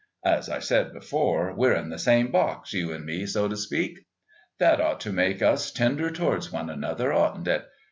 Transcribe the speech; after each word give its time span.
As 0.25 0.49
I 0.49 0.57
said 0.57 0.93
before, 0.93 1.53
we're 1.55 1.75
in 1.75 1.89
the 1.91 1.99
same 1.99 2.31
box, 2.31 2.73
you 2.73 2.91
and 2.91 3.05
me, 3.05 3.27
so 3.27 3.47
to 3.47 3.55
speak. 3.55 3.99
That 4.57 4.81
ought 4.81 4.99
to 5.01 5.13
make 5.13 5.43
us 5.43 5.71
tender 5.71 6.09
towards 6.09 6.51
one 6.51 6.71
another, 6.71 7.13
oughtn't 7.13 7.47
it? 7.47 7.67